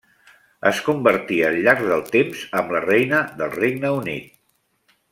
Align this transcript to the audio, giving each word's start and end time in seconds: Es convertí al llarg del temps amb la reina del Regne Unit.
Es 0.69 0.79
convertí 0.87 1.37
al 1.51 1.57
llarg 1.67 1.83
del 1.91 2.01
temps 2.17 2.43
amb 2.63 2.75
la 2.77 2.83
reina 2.89 3.23
del 3.43 3.55
Regne 3.63 3.93
Unit. 4.03 4.39